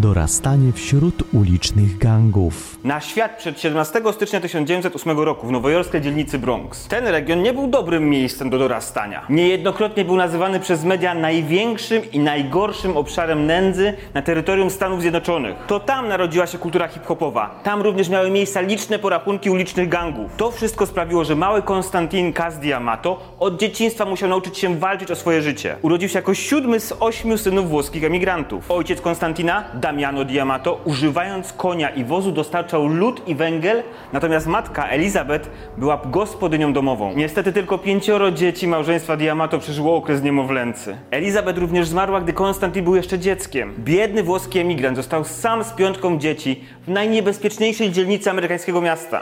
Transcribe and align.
Dorastanie 0.00 0.72
wśród 0.72 1.34
ulicznych 1.34 1.98
gangów. 1.98 2.78
Na 2.84 3.00
świat 3.00 3.36
przed 3.38 3.60
17 3.60 4.02
stycznia 4.12 4.40
1908 4.40 5.18
roku 5.18 5.46
w 5.46 5.50
nowojorskiej 5.50 6.00
dzielnicy 6.00 6.38
Bronx. 6.38 6.88
Ten 6.88 7.06
region 7.06 7.42
nie 7.42 7.52
był 7.52 7.66
dobrym 7.66 8.10
miejscem 8.10 8.50
do 8.50 8.58
dorastania. 8.58 9.26
Niejednokrotnie 9.28 10.04
był 10.04 10.16
nazywany 10.16 10.60
przez 10.60 10.84
media 10.84 11.14
największym 11.14 12.12
i 12.12 12.18
najgorszym 12.18 12.96
obszarem 12.96 13.46
nędzy 13.46 13.92
na 14.14 14.22
terytorium 14.22 14.70
Stanów 14.70 15.00
Zjednoczonych. 15.00 15.56
To 15.66 15.80
tam 15.80 16.08
narodziła 16.08 16.46
się 16.46 16.58
kultura 16.58 16.88
hip-hopowa. 16.88 17.60
Tam 17.62 17.82
również 17.82 18.08
miały 18.08 18.30
miejsce 18.30 18.62
liczne 18.62 18.98
porachunki 18.98 19.50
ulicznych 19.50 19.88
gangów. 19.88 20.30
To 20.36 20.50
wszystko 20.50 20.86
sprawiło, 20.86 21.24
że 21.24 21.36
mały 21.36 21.62
Konstantin 21.62 22.32
Kaz 22.32 22.58
Diamato 22.58 23.20
od 23.38 23.60
dzieciństwa 23.60 24.04
musiał 24.04 24.28
nauczyć 24.28 24.58
się 24.58 24.78
walczyć 24.78 25.10
o 25.10 25.16
swoje 25.16 25.42
życie. 25.42 25.76
Urodził 25.82 26.08
się 26.08 26.18
jako 26.18 26.34
siódmy 26.34 26.80
z 26.80 26.92
ośmiu 27.00 27.38
synów 27.38 27.68
włoskich 27.68 28.04
emigrantów. 28.04 28.70
Ojciec 28.70 29.00
Konstantina, 29.00 29.64
Damiano 29.90 30.24
Diamato, 30.24 30.80
używając 30.84 31.52
konia 31.52 31.88
i 31.88 32.04
wozu 32.04 32.32
dostarczał 32.32 32.86
lód 32.86 33.28
i 33.28 33.34
węgiel, 33.34 33.82
natomiast 34.12 34.46
matka 34.46 34.88
Elizabeth 34.88 35.50
była 35.78 36.02
gospodynią 36.06 36.72
domową. 36.72 37.12
Niestety 37.16 37.52
tylko 37.52 37.78
pięcioro 37.78 38.30
dzieci 38.30 38.68
małżeństwa 38.68 39.16
Diamato 39.16 39.58
przeżyło 39.58 39.96
okres 39.96 40.22
niemowlęcy. 40.22 40.96
Elizabeth 41.10 41.58
również 41.58 41.88
zmarła, 41.88 42.20
gdy 42.20 42.32
Konstantin 42.32 42.84
był 42.84 42.96
jeszcze 42.96 43.18
dzieckiem. 43.18 43.74
Biedny 43.78 44.22
włoski 44.22 44.58
emigrant 44.58 44.96
został 44.96 45.24
sam 45.24 45.64
z 45.64 45.72
piątką 45.72 46.18
dzieci 46.18 46.64
w 46.86 46.88
najniebezpieczniejszej 46.88 47.92
dzielnicy 47.92 48.30
amerykańskiego 48.30 48.80
miasta. 48.80 49.20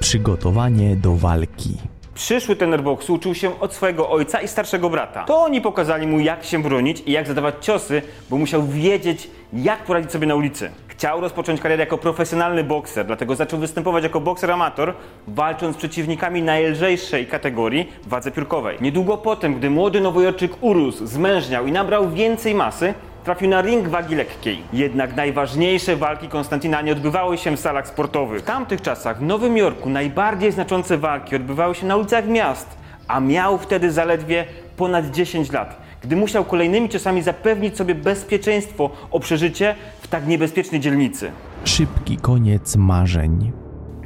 Przygotowanie 0.00 0.96
do 0.96 1.14
walki. 1.14 1.76
Przyszły 2.20 2.56
tener 2.56 2.82
boksu 2.82 3.14
uczył 3.14 3.34
się 3.34 3.60
od 3.60 3.74
swojego 3.74 4.10
ojca 4.10 4.40
i 4.40 4.48
starszego 4.48 4.90
brata. 4.90 5.24
To 5.24 5.42
oni 5.42 5.60
pokazali 5.60 6.06
mu, 6.06 6.20
jak 6.20 6.44
się 6.44 6.62
bronić 6.62 7.02
i 7.06 7.12
jak 7.12 7.26
zadawać 7.26 7.54
ciosy, 7.60 8.02
bo 8.30 8.36
musiał 8.36 8.66
wiedzieć, 8.66 9.30
jak 9.52 9.84
poradzić 9.84 10.12
sobie 10.12 10.26
na 10.26 10.34
ulicy. 10.34 10.70
Chciał 10.88 11.20
rozpocząć 11.20 11.60
karierę 11.60 11.82
jako 11.82 11.98
profesjonalny 11.98 12.64
bokser, 12.64 13.06
dlatego 13.06 13.36
zaczął 13.36 13.60
występować 13.60 14.04
jako 14.04 14.20
bokser 14.20 14.50
amator, 14.50 14.94
walcząc 15.28 15.76
z 15.76 15.78
przeciwnikami 15.78 16.42
najlżejszej 16.42 17.26
kategorii 17.26 17.92
wadze 18.06 18.30
piórkowej. 18.30 18.78
Niedługo 18.80 19.16
potem, 19.16 19.54
gdy 19.54 19.70
młody 19.70 20.00
nowojorczyk 20.00 20.52
urósł, 20.60 21.06
zmężniał 21.06 21.66
i 21.66 21.72
nabrał 21.72 22.10
więcej 22.10 22.54
masy, 22.54 22.94
trafił 23.30 23.48
na 23.48 23.62
ring 23.62 23.88
wagi 23.88 24.14
lekkiej. 24.14 24.62
Jednak 24.72 25.16
najważniejsze 25.16 25.96
walki 25.96 26.28
Konstantina 26.28 26.82
nie 26.82 26.92
odbywały 26.92 27.38
się 27.38 27.56
w 27.56 27.60
salach 27.60 27.88
sportowych. 27.88 28.42
W 28.42 28.44
tamtych 28.44 28.82
czasach 28.82 29.18
w 29.18 29.22
Nowym 29.22 29.56
Jorku 29.56 29.90
najbardziej 29.90 30.52
znaczące 30.52 30.98
walki 30.98 31.36
odbywały 31.36 31.74
się 31.74 31.86
na 31.86 31.96
ulicach 31.96 32.28
miast, 32.28 32.68
a 33.08 33.20
miał 33.20 33.58
wtedy 33.58 33.92
zaledwie 33.92 34.44
ponad 34.76 35.10
10 35.10 35.52
lat, 35.52 35.76
gdy 36.02 36.16
musiał 36.16 36.44
kolejnymi 36.44 36.88
ciosami 36.88 37.22
zapewnić 37.22 37.76
sobie 37.76 37.94
bezpieczeństwo 37.94 38.90
o 39.10 39.20
przeżycie 39.20 39.74
w 40.00 40.08
tak 40.08 40.26
niebezpiecznej 40.26 40.80
dzielnicy. 40.80 41.30
Szybki 41.64 42.16
koniec 42.16 42.76
marzeń. 42.76 43.59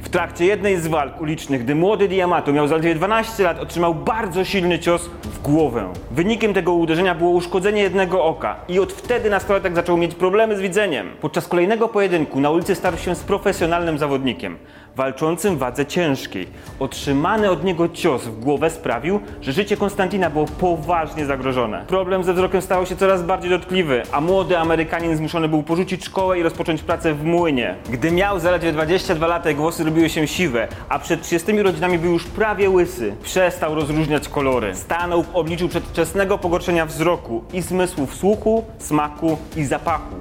W 0.05 0.09
trakcie 0.09 0.45
jednej 0.45 0.77
z 0.81 0.87
walk 0.87 1.21
ulicznych, 1.21 1.63
gdy 1.63 1.75
młody 1.75 2.07
Diamato 2.07 2.53
miał 2.53 2.67
zaledwie 2.67 2.95
12 2.95 3.43
lat, 3.43 3.59
otrzymał 3.59 3.95
bardzo 3.95 4.45
silny 4.45 4.79
cios 4.79 5.09
w 5.23 5.41
głowę. 5.41 5.93
Wynikiem 6.11 6.53
tego 6.53 6.73
uderzenia 6.73 7.15
było 7.15 7.29
uszkodzenie 7.29 7.81
jednego 7.81 8.23
oka 8.23 8.55
i 8.67 8.79
od 8.79 8.93
wtedy 8.93 9.29
nastolatek 9.29 9.75
zaczął 9.75 9.97
mieć 9.97 10.15
problemy 10.15 10.57
z 10.57 10.61
widzeniem. 10.61 11.11
Podczas 11.21 11.47
kolejnego 11.47 11.87
pojedynku 11.87 12.39
na 12.39 12.49
ulicy 12.49 12.75
starł 12.75 12.97
się 12.97 13.15
z 13.15 13.23
profesjonalnym 13.23 13.97
zawodnikiem, 13.97 14.57
walczącym 14.95 15.57
wadze 15.57 15.85
ciężkiej. 15.85 16.47
Otrzymany 16.79 17.49
od 17.49 17.63
niego 17.63 17.89
cios 17.89 18.23
w 18.23 18.39
głowę 18.39 18.69
sprawił, 18.69 19.19
że 19.41 19.51
życie 19.51 19.77
Konstantina 19.77 20.29
było 20.29 20.45
poważnie 20.45 21.25
zagrożone. 21.25 21.85
Problem 21.87 22.23
ze 22.23 22.33
wzrokiem 22.33 22.61
stał 22.61 22.85
się 22.85 22.95
coraz 22.95 23.23
bardziej 23.23 23.49
dotkliwy, 23.49 24.03
a 24.11 24.21
młody 24.21 24.57
Amerykanin 24.57 25.17
zmuszony 25.17 25.47
był 25.47 25.63
porzucić 25.63 26.05
szkołę 26.05 26.39
i 26.39 26.43
rozpocząć 26.43 26.81
pracę 26.83 27.13
w 27.13 27.23
młynie. 27.23 27.75
Gdy 27.89 28.11
miał 28.11 28.39
zaledwie 28.39 28.71
22 28.71 29.27
lata, 29.27 29.49
jego 29.49 29.63
włosy 29.95 30.05
robiły 30.05 30.09
się 30.09 30.27
siwe, 30.27 30.67
a 30.89 30.99
przed 30.99 31.21
30 31.21 31.51
rodzinami 31.61 31.99
był 31.99 32.11
już 32.11 32.23
prawie 32.23 32.69
łysy. 32.69 33.15
Przestał 33.23 33.75
rozróżniać 33.75 34.29
kolory. 34.29 34.75
Stanął 34.75 35.23
w 35.23 35.35
obliczu 35.35 35.69
przedwczesnego 35.69 36.37
pogorszenia 36.37 36.85
wzroku 36.85 37.43
i 37.53 37.61
zmysłów 37.61 38.15
słuchu, 38.15 38.65
smaku 38.79 39.37
i 39.55 39.65
zapachu. 39.65 40.15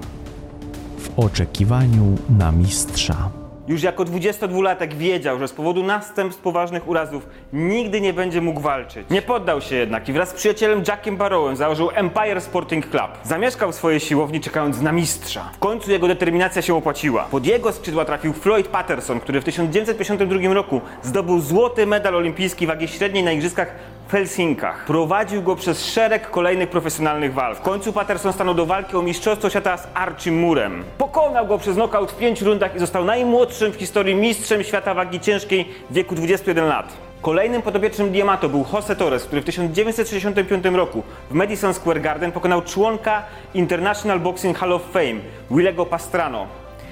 W 0.98 1.18
oczekiwaniu 1.18 2.16
na 2.38 2.52
mistrza. 2.52 3.43
Już 3.68 3.82
jako 3.82 4.04
22-latek 4.04 4.94
wiedział, 4.94 5.38
że 5.38 5.48
z 5.48 5.52
powodu 5.52 5.82
następstw 5.82 6.42
poważnych 6.42 6.88
urazów 6.88 7.26
nigdy 7.52 8.00
nie 8.00 8.12
będzie 8.12 8.40
mógł 8.40 8.60
walczyć. 8.60 9.10
Nie 9.10 9.22
poddał 9.22 9.60
się 9.60 9.76
jednak 9.76 10.08
i 10.08 10.12
wraz 10.12 10.28
z 10.28 10.32
przyjacielem 10.32 10.82
Jackiem 10.88 11.16
Barrowem 11.16 11.56
założył 11.56 11.90
Empire 11.94 12.40
Sporting 12.40 12.90
Club. 12.90 13.08
Zamieszkał 13.24 13.72
w 13.72 13.74
swojej 13.74 14.00
siłowni 14.00 14.40
czekając 14.40 14.80
na 14.80 14.92
mistrza. 14.92 15.50
W 15.54 15.58
końcu 15.58 15.90
jego 15.90 16.08
determinacja 16.08 16.62
się 16.62 16.74
opłaciła. 16.74 17.24
Pod 17.30 17.46
jego 17.46 17.72
skrzydła 17.72 18.04
trafił 18.04 18.32
Floyd 18.32 18.68
Patterson, 18.68 19.20
który 19.20 19.40
w 19.40 19.44
1952 19.44 20.54
roku 20.54 20.80
zdobył 21.02 21.40
złoty 21.40 21.86
medal 21.86 22.16
olimpijski 22.16 22.66
wagi 22.66 22.88
średniej 22.88 23.24
na 23.24 23.32
igrzyskach 23.32 23.74
w 24.08 24.12
Helsinkach. 24.12 24.84
Prowadził 24.84 25.42
go 25.42 25.56
przez 25.56 25.84
szereg 25.84 26.30
kolejnych 26.30 26.70
profesjonalnych 26.70 27.34
walk. 27.34 27.58
W 27.58 27.60
końcu 27.60 27.92
Patterson 27.92 28.32
stanął 28.32 28.54
do 28.54 28.66
walki 28.66 28.96
o 28.96 29.02
mistrzostwo 29.02 29.50
świata 29.50 29.76
z 29.76 29.88
Archim 29.94 30.38
Murem. 30.38 30.84
Pokonał 30.98 31.46
go 31.46 31.58
przez 31.58 31.76
nokaut 31.76 32.12
w 32.12 32.16
pięciu 32.16 32.44
rundach 32.44 32.76
i 32.76 32.78
został 32.78 33.04
najmłodszym 33.04 33.72
w 33.72 33.76
historii 33.76 34.14
mistrzem 34.14 34.64
świata 34.64 34.94
wagi 34.94 35.20
ciężkiej 35.20 35.68
w 35.90 35.94
wieku 35.94 36.14
21 36.14 36.64
lat. 36.64 36.92
Kolejnym 37.22 37.62
podopiecznym 37.62 38.10
Diamato 38.10 38.48
był 38.48 38.64
Jose 38.72 38.96
Torres, 38.96 39.24
który 39.24 39.42
w 39.42 39.44
1965 39.44 40.64
roku 40.64 41.02
w 41.30 41.34
Madison 41.34 41.74
Square 41.74 42.00
Garden 42.00 42.32
pokonał 42.32 42.62
członka 42.62 43.22
International 43.54 44.20
Boxing 44.20 44.58
Hall 44.58 44.72
of 44.72 44.82
Fame, 44.92 45.20
Willego 45.50 45.86
Pastrano 45.86 46.46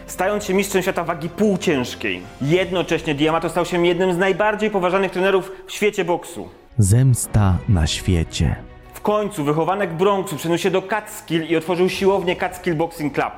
stając 0.07 0.45
się 0.45 0.55
mistrzem 0.55 0.83
świata 0.83 1.05
wagi 1.05 1.29
półciężkiej. 1.29 2.23
Jednocześnie 2.43 3.15
Diamato 3.15 3.49
stał 3.49 3.65
się 3.65 3.87
jednym 3.87 4.13
z 4.13 4.19
najbardziej 4.19 4.71
poważanych 4.71 5.13
trenerów 5.13 5.53
w 5.67 5.73
świecie 5.73 6.05
boksu. 6.05 6.62
Zemsta 6.79 7.57
na 7.69 7.87
świecie. 7.87 8.57
W 8.95 9.01
końcu 9.01 9.45
wychowanek 9.45 9.93
Bronxu 9.93 10.37
przeniósł 10.37 10.63
się 10.63 10.71
do 10.71 10.83
Catskill 10.83 11.47
i 11.49 11.57
otworzył 11.57 11.89
siłownię 11.89 12.37
Catskill 12.37 12.75
Boxing 12.75 13.15
Club. 13.15 13.33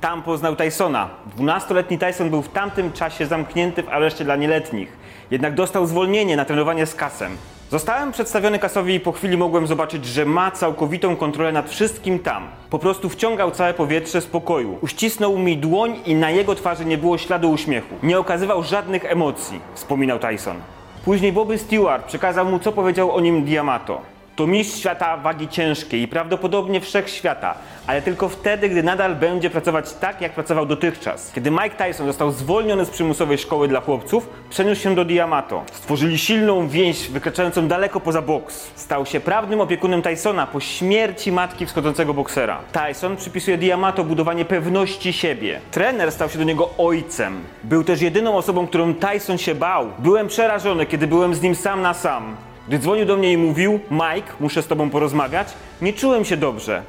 Tam 0.00 0.22
poznał 0.22 0.56
Tysona. 0.56 1.08
12-letni 1.38 1.98
Tyson 1.98 2.30
był 2.30 2.42
w 2.42 2.48
tamtym 2.48 2.92
czasie 2.92 3.26
zamknięty 3.26 3.82
w 3.82 3.88
areszcie 3.88 4.24
dla 4.24 4.36
nieletnich. 4.36 4.96
Jednak 5.30 5.54
dostał 5.54 5.86
zwolnienie 5.86 6.36
na 6.36 6.44
trenowanie 6.44 6.86
z 6.86 6.94
kasem. 6.94 7.36
Zostałem 7.70 8.12
przedstawiony 8.12 8.58
kasowi 8.58 8.94
i 8.94 9.00
po 9.00 9.12
chwili 9.12 9.36
mogłem 9.36 9.66
zobaczyć, 9.66 10.06
że 10.06 10.24
ma 10.24 10.50
całkowitą 10.50 11.16
kontrolę 11.16 11.52
nad 11.52 11.70
wszystkim 11.70 12.18
tam. 12.18 12.48
Po 12.70 12.78
prostu 12.78 13.08
wciągał 13.08 13.50
całe 13.50 13.74
powietrze 13.74 14.20
z 14.20 14.26
pokoju. 14.26 14.78
Uścisnął 14.80 15.38
mi 15.38 15.58
dłoń 15.58 15.96
i 16.06 16.14
na 16.14 16.30
jego 16.30 16.54
twarzy 16.54 16.84
nie 16.84 16.98
było 16.98 17.18
śladu 17.18 17.50
uśmiechu. 17.50 17.94
Nie 18.02 18.18
okazywał 18.18 18.62
żadnych 18.62 19.04
emocji, 19.04 19.60
wspominał 19.74 20.18
Tyson. 20.18 20.56
Później 21.04 21.32
Bobby 21.32 21.58
Stewart 21.58 22.06
przekazał 22.06 22.46
mu, 22.46 22.58
co 22.58 22.72
powiedział 22.72 23.12
o 23.12 23.20
nim 23.20 23.44
Diamato. 23.44 24.00
To 24.40 24.46
mistrz 24.46 24.78
świata 24.78 25.16
wagi 25.16 25.48
ciężkiej 25.48 26.02
i 26.02 26.08
prawdopodobnie 26.08 26.80
wszechświata, 26.80 27.54
ale 27.86 28.02
tylko 28.02 28.28
wtedy, 28.28 28.68
gdy 28.68 28.82
nadal 28.82 29.16
będzie 29.16 29.50
pracować 29.50 29.92
tak, 29.92 30.20
jak 30.20 30.32
pracował 30.32 30.66
dotychczas. 30.66 31.32
Kiedy 31.34 31.50
Mike 31.50 31.70
Tyson 31.70 32.06
został 32.06 32.30
zwolniony 32.30 32.84
z 32.84 32.90
przymusowej 32.90 33.38
szkoły 33.38 33.68
dla 33.68 33.80
chłopców, 33.80 34.28
przeniósł 34.50 34.82
się 34.82 34.94
do 34.94 35.04
Diamato. 35.04 35.62
Stworzyli 35.72 36.18
silną 36.18 36.68
więź 36.68 37.08
wykraczającą 37.08 37.68
daleko 37.68 38.00
poza 38.00 38.22
boks. 38.22 38.70
Stał 38.74 39.06
się 39.06 39.20
prawnym 39.20 39.60
opiekunem 39.60 40.02
Tysona 40.02 40.46
po 40.46 40.60
śmierci 40.60 41.32
matki 41.32 41.66
wschodzącego 41.66 42.14
boksera. 42.14 42.58
Tyson 42.72 43.16
przypisuje 43.16 43.58
Diamato 43.58 44.04
budowanie 44.04 44.44
pewności 44.44 45.12
siebie. 45.12 45.60
Trener 45.70 46.12
stał 46.12 46.28
się 46.28 46.38
do 46.38 46.44
niego 46.44 46.70
ojcem. 46.78 47.40
Był 47.64 47.84
też 47.84 48.00
jedyną 48.00 48.36
osobą, 48.36 48.66
którą 48.66 48.94
Tyson 48.94 49.38
się 49.38 49.54
bał. 49.54 49.86
Byłem 49.98 50.28
przerażony, 50.28 50.86
kiedy 50.86 51.06
byłem 51.06 51.34
z 51.34 51.42
nim 51.42 51.54
sam 51.54 51.82
na 51.82 51.94
sam. 51.94 52.36
Gdy 52.70 52.78
dzwonił 52.78 53.06
do 53.06 53.16
mnie 53.16 53.32
i 53.32 53.36
mówił, 53.36 53.80
Mike, 53.90 54.32
muszę 54.40 54.62
z 54.62 54.66
tobą 54.66 54.90
porozmawiać, 54.90 55.48
nie 55.82 55.92
czułem 55.92 56.24
się 56.24 56.36
dobrze. 56.36 56.82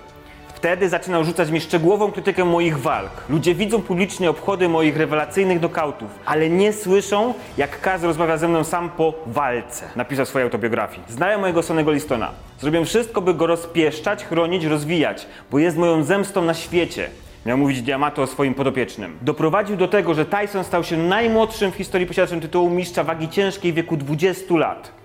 Wtedy 0.54 0.90
zaczynał 0.90 1.24
rzucać 1.24 1.52
mi 1.52 1.62
szczegółową 1.62 2.12
krytykę 2.12 2.46
moich 2.46 2.80
walk. 2.80 3.12
Ludzie 3.30 3.56
widzą 3.56 3.82
publicznie 3.82 4.30
obchody 4.30 4.70
moich 4.70 4.98
rewelacyjnych 4.98 5.62
nokautów, 5.62 6.10
ale 6.26 6.50
nie 6.50 6.74
słyszą, 6.74 7.34
jak 7.58 7.82
Kaz 7.82 8.04
rozmawia 8.04 8.38
ze 8.38 8.48
mną 8.48 8.64
sam 8.64 8.90
po 8.90 9.14
walce. 9.26 9.86
Napisał 9.96 10.26
w 10.26 10.30
swojej 10.30 10.44
autobiografii. 10.44 11.02
Znają 11.10 11.40
mojego 11.40 11.64
Sonego 11.64 11.92
Listona. 11.92 12.32
Zrobię 12.60 12.86
wszystko, 12.86 13.22
by 13.22 13.34
go 13.34 13.48
rozpieszczać, 13.48 14.26
chronić, 14.26 14.66
rozwijać, 14.66 15.28
bo 15.52 15.60
jest 15.60 15.78
moją 15.78 16.04
zemstą 16.04 16.42
na 16.42 16.54
świecie. 16.54 17.10
Miał 17.46 17.58
mówić 17.58 17.82
Diamato 17.82 18.22
o 18.22 18.28
swoim 18.28 18.54
podopiecznym. 18.54 19.18
Doprowadził 19.22 19.78
do 19.78 19.88
tego, 19.88 20.14
że 20.14 20.26
Tyson 20.26 20.64
stał 20.64 20.84
się 20.84 20.98
najmłodszym 20.98 21.72
w 21.72 21.76
historii 21.76 22.08
posiadaczem 22.08 22.42
tytułu 22.42 22.70
mistrza 22.70 23.04
wagi 23.04 23.30
ciężkiej 23.30 23.72
w 23.72 23.76
wieku 23.76 23.98
20 23.98 24.56
lat. 24.58 25.01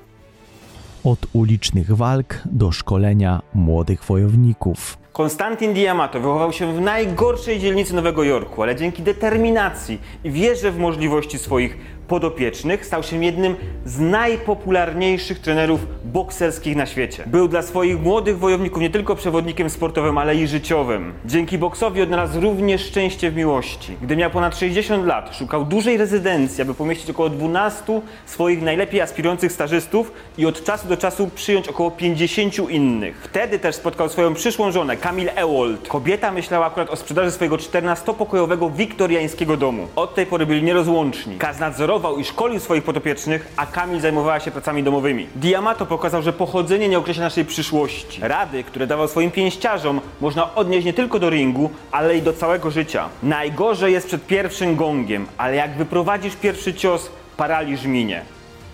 Od 1.06 1.26
ulicznych 1.32 1.96
walk 1.96 2.42
do 2.44 2.72
szkolenia 2.72 3.42
młodych 3.54 4.04
wojowników. 4.04 4.98
Konstantin 5.12 5.74
Diamato 5.74 6.20
wychował 6.20 6.52
się 6.52 6.76
w 6.76 6.80
najgorszej 6.80 7.60
dzielnicy 7.60 7.94
Nowego 7.94 8.24
Jorku, 8.24 8.62
ale 8.62 8.76
dzięki 8.76 9.02
determinacji 9.02 10.00
i 10.24 10.30
wierze 10.30 10.72
w 10.72 10.78
możliwości 10.78 11.38
swoich 11.38 11.78
podopiecznych 12.08 12.86
stał 12.86 13.02
się 13.02 13.24
jednym 13.24 13.56
z 13.84 14.00
najpopularniejszych 14.00 15.40
trenerów 15.40 15.80
bokserskich 16.04 16.76
na 16.76 16.86
świecie. 16.86 17.24
Był 17.26 17.48
dla 17.48 17.62
swoich 17.62 18.00
młodych 18.00 18.38
wojowników 18.38 18.82
nie 18.82 18.90
tylko 18.90 19.16
przewodnikiem 19.16 19.70
sportowym, 19.70 20.18
ale 20.18 20.36
i 20.36 20.46
życiowym. 20.46 21.12
Dzięki 21.24 21.58
boksowi 21.58 22.02
odnalazł 22.02 22.40
również 22.40 22.84
szczęście 22.86 23.30
w 23.30 23.36
miłości. 23.36 23.96
Gdy 24.02 24.16
miał 24.16 24.30
ponad 24.30 24.56
60 24.56 25.06
lat, 25.06 25.36
szukał 25.36 25.64
dużej 25.64 25.96
rezydencji, 25.96 26.62
aby 26.62 26.74
pomieścić 26.74 27.10
około 27.10 27.28
12 27.28 28.00
swoich 28.26 28.62
najlepiej 28.62 29.00
aspirujących 29.00 29.52
stażystów 29.52 30.12
i 30.38 30.46
od 30.46 30.64
czasu 30.64 30.88
do 30.88 30.96
czasu 30.96 31.30
przyjąć 31.34 31.68
około 31.68 31.90
50 31.90 32.70
innych. 32.70 33.20
Wtedy 33.24 33.58
też 33.58 33.74
spotkał 33.74 34.08
swoją 34.08 34.34
przyszłą 34.34 34.72
żonę, 34.72 34.96
Camille 34.96 35.34
Ewald. 35.34 35.88
Kobieta 35.88 36.32
myślała 36.32 36.66
akurat 36.66 36.90
o 36.90 36.96
sprzedaży 36.96 37.30
swojego 37.30 37.56
14-pokojowego 37.56 38.72
wiktoriańskiego 38.72 39.56
domu. 39.56 39.86
Od 39.96 40.14
tej 40.14 40.26
pory 40.26 40.46
byli 40.46 40.62
nierozłączni. 40.62 41.38
Kaz 41.38 41.58
nadzorował 41.60 41.95
i 42.18 42.24
szkolił 42.24 42.60
swoich 42.60 42.84
podopiecznych, 42.84 43.52
a 43.56 43.66
Kamil 43.66 44.00
zajmowała 44.00 44.40
się 44.40 44.50
pracami 44.50 44.82
domowymi. 44.82 45.26
Diamato 45.34 45.86
pokazał, 45.86 46.22
że 46.22 46.32
pochodzenie 46.32 46.88
nie 46.88 46.98
określa 46.98 47.24
naszej 47.24 47.44
przyszłości. 47.44 48.20
Rady, 48.22 48.64
które 48.64 48.86
dawał 48.86 49.08
swoim 49.08 49.30
pięściarzom, 49.30 50.00
można 50.20 50.54
odnieść 50.54 50.86
nie 50.86 50.92
tylko 50.92 51.18
do 51.18 51.30
ringu, 51.30 51.70
ale 51.90 52.16
i 52.16 52.22
do 52.22 52.32
całego 52.32 52.70
życia. 52.70 53.08
Najgorzej 53.22 53.92
jest 53.92 54.06
przed 54.06 54.26
pierwszym 54.26 54.76
gongiem, 54.76 55.26
ale 55.38 55.56
jak 55.56 55.76
wyprowadzisz 55.76 56.36
pierwszy 56.36 56.74
cios, 56.74 57.10
paraliż 57.36 57.84
minie. 57.84 58.22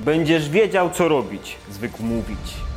Będziesz 0.01 0.49
wiedział, 0.49 0.91
co 0.91 1.09
robić, 1.09 1.57
zwykł 1.71 2.03
mówić. 2.03 2.72